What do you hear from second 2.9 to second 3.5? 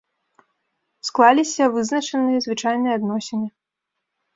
адносіны.